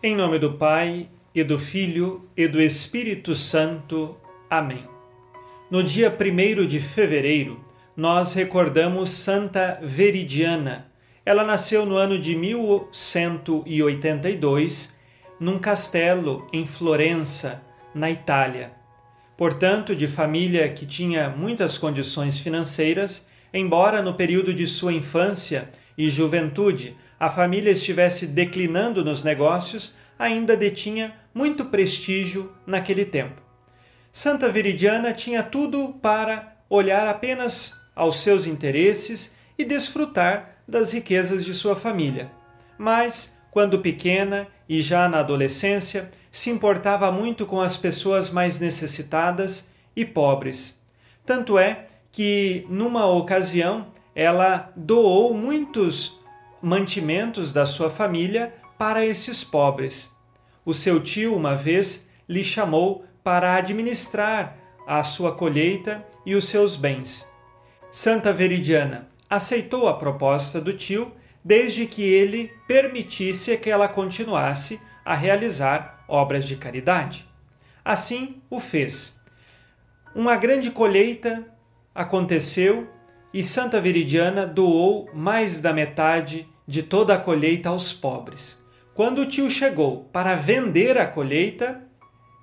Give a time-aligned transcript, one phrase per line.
[0.00, 4.16] Em nome do Pai, e do Filho, e do Espírito Santo.
[4.48, 4.84] Amém.
[5.68, 7.58] No dia 1 de fevereiro,
[7.96, 10.86] nós recordamos Santa Veridiana.
[11.26, 15.00] Ela nasceu no ano de 1182,
[15.40, 17.60] num castelo em Florença,
[17.92, 18.70] na Itália.
[19.36, 26.08] Portanto, de família que tinha muitas condições financeiras, embora no período de sua infância e
[26.08, 33.42] juventude a família estivesse declinando nos negócios, ainda detinha muito prestígio naquele tempo.
[34.10, 41.54] Santa Viridiana tinha tudo para olhar apenas aos seus interesses e desfrutar das riquezas de
[41.54, 42.30] sua família.
[42.76, 49.70] Mas, quando pequena e já na adolescência, se importava muito com as pessoas mais necessitadas
[49.96, 50.82] e pobres.
[51.24, 56.17] Tanto é que, numa ocasião, ela doou muitos
[56.62, 60.16] mantimentos da sua família para esses pobres.
[60.64, 66.76] O seu tio, uma vez, lhe chamou para administrar a sua colheita e os seus
[66.76, 67.30] bens.
[67.90, 71.12] Santa Veridiana aceitou a proposta do tio
[71.44, 77.26] desde que ele permitisse que ela continuasse a realizar obras de caridade.
[77.84, 79.22] Assim o fez.
[80.14, 81.46] Uma grande colheita
[81.94, 82.88] aconteceu
[83.32, 88.62] e Santa Veridiana doou mais da metade de toda a colheita aos pobres.
[88.94, 91.82] Quando o tio chegou para vender a colheita,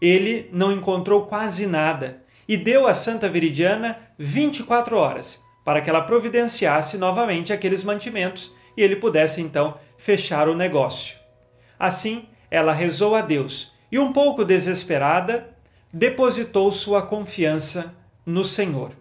[0.00, 6.02] ele não encontrou quase nada e deu a Santa Veridiana 24 horas para que ela
[6.02, 11.16] providenciasse novamente aqueles mantimentos e ele pudesse então fechar o negócio.
[11.78, 15.48] Assim, ela rezou a Deus e, um pouco desesperada,
[15.92, 17.94] depositou sua confiança
[18.26, 18.92] no Senhor.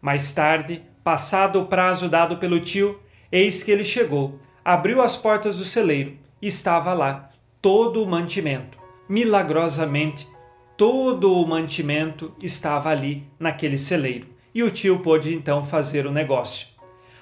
[0.00, 5.58] Mais tarde, Passado o prazo dado pelo tio, eis que ele chegou, abriu as portas
[5.58, 7.30] do celeiro e estava lá
[7.60, 8.78] todo o mantimento.
[9.08, 10.28] Milagrosamente,
[10.76, 14.28] todo o mantimento estava ali naquele celeiro.
[14.54, 16.68] E o tio pôde então fazer o negócio.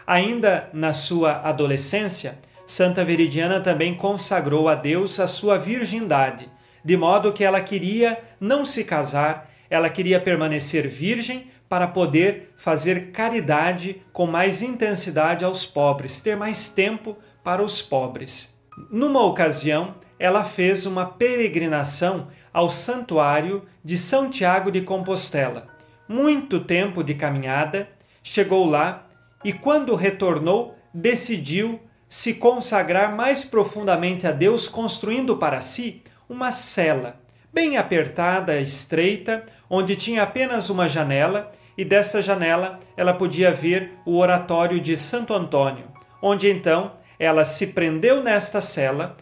[0.06, 6.50] Ainda na sua adolescência, Santa Veridiana também consagrou a Deus a sua virgindade,
[6.84, 13.12] de modo que ela queria não se casar, ela queria permanecer virgem para poder fazer
[13.12, 18.60] caridade com mais intensidade aos pobres, ter mais tempo para os pobres.
[18.90, 25.68] Numa ocasião, ela fez uma peregrinação ao santuário de São Tiago de Compostela.
[26.08, 27.88] Muito tempo de caminhada,
[28.20, 29.06] chegou lá
[29.44, 37.20] e, quando retornou, decidiu se consagrar mais profundamente a Deus, construindo para si uma cela,
[37.52, 44.18] bem apertada, estreita, onde tinha apenas uma janela e desta janela ela podia ver o
[44.18, 45.84] oratório de Santo Antônio,
[46.22, 49.16] onde então ela se prendeu nesta cela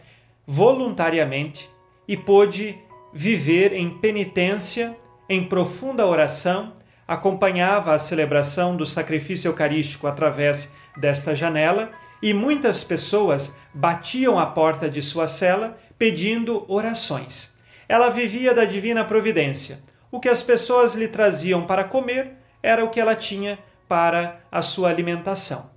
[0.45, 1.69] voluntariamente
[2.07, 2.77] e pôde
[3.13, 6.73] viver em penitência, em profunda oração,
[7.07, 14.89] acompanhava a celebração do sacrifício eucarístico através desta janela e muitas pessoas batiam à porta
[14.89, 17.57] de sua cela pedindo orações.
[17.87, 19.79] Ela vivia da divina providência.
[20.11, 24.61] O que as pessoas lhe traziam para comer, era o que ela tinha para a
[24.61, 25.71] sua alimentação.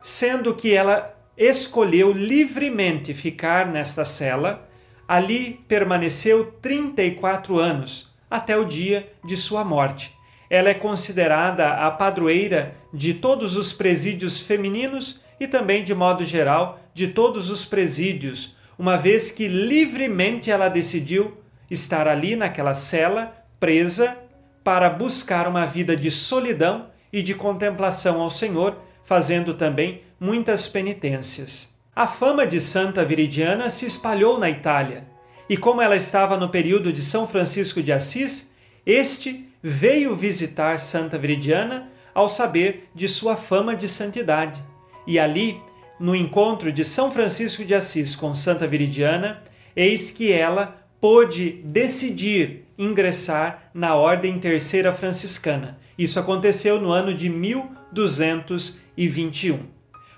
[0.00, 4.68] Sendo que ela escolheu livremente ficar nesta cela,
[5.06, 10.16] ali permaneceu 34 anos, até o dia de sua morte.
[10.48, 16.80] Ela é considerada a padroeira de todos os presídios femininos e também, de modo geral,
[16.94, 21.36] de todos os presídios, uma vez que livremente ela decidiu
[21.70, 24.18] estar ali naquela cela, presa
[24.64, 31.76] para buscar uma vida de solidão e de contemplação ao Senhor, fazendo também muitas penitências.
[31.94, 35.06] A fama de Santa Viridiana se espalhou na Itália,
[35.48, 38.54] e como ela estava no período de São Francisco de Assis,
[38.86, 44.62] este veio visitar Santa Viridiana ao saber de sua fama de santidade.
[45.06, 45.60] E ali,
[46.00, 49.42] no encontro de São Francisco de Assis com Santa Viridiana,
[49.76, 55.76] eis que ela pôde decidir ingressar na Ordem Terceira Franciscana.
[55.98, 59.58] Isso aconteceu no ano de 1221.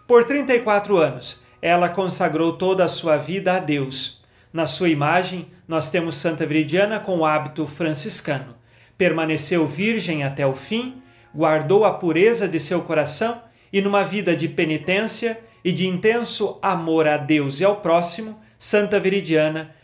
[0.06, 4.20] Por 34 anos, ela consagrou toda a sua vida a Deus.
[4.52, 8.54] Na sua imagem, nós temos Santa Viridiana com o hábito franciscano.
[8.98, 11.00] Permaneceu virgem até o fim,
[11.34, 13.40] guardou a pureza de seu coração
[13.72, 19.00] e, numa vida de penitência e de intenso amor a Deus e ao próximo, Santa
[19.00, 19.75] Viridiana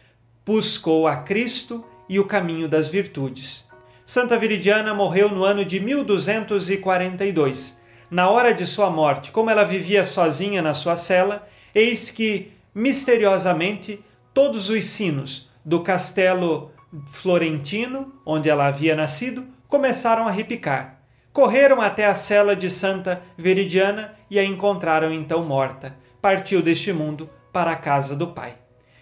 [0.50, 3.70] buscou a Cristo e o caminho das virtudes.
[4.04, 7.80] Santa Viridiana morreu no ano de 1242.
[8.10, 14.04] Na hora de sua morte, como ela vivia sozinha na sua cela, eis que, misteriosamente,
[14.34, 16.72] todos os sinos do castelo
[17.06, 21.00] florentino, onde ela havia nascido, começaram a repicar.
[21.32, 25.96] Correram até a cela de Santa Veridiana e a encontraram então morta.
[26.20, 28.56] Partiu deste mundo para a casa do Pai.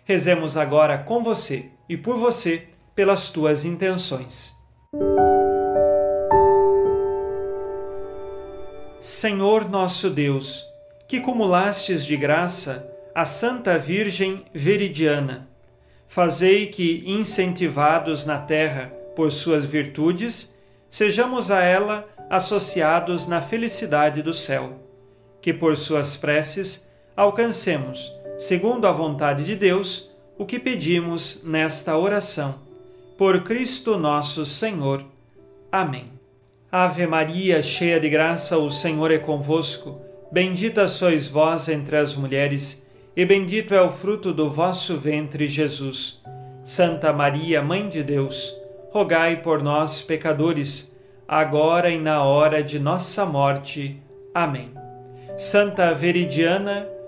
[0.08, 4.56] Rezemos agora com você e por você pelas tuas intenções.
[8.98, 10.64] Senhor nosso Deus,
[11.06, 15.46] que cumulastes de graça a Santa Virgem Veridiana,
[16.06, 20.56] fazei que, incentivados na terra por suas virtudes,
[20.88, 24.72] sejamos a ela associados na felicidade do céu.
[25.42, 32.54] Que por suas preces alcancemos, segundo a vontade de Deus, o que pedimos nesta oração.
[33.18, 35.04] Por Cristo nosso Senhor.
[35.72, 36.12] Amém.
[36.70, 40.00] Ave Maria, cheia de graça, o Senhor é convosco.
[40.30, 42.86] Bendita sois vós entre as mulheres,
[43.16, 46.22] e bendito é o fruto do vosso ventre, Jesus.
[46.62, 48.54] Santa Maria, Mãe de Deus,
[48.92, 50.96] rogai por nós, pecadores,
[51.26, 54.00] agora e na hora de nossa morte.
[54.32, 54.70] Amém.
[55.36, 56.86] Santa Veridiana,